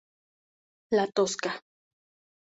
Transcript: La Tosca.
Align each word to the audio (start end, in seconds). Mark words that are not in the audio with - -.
La 0.95 1.03
Tosca. 1.19 1.51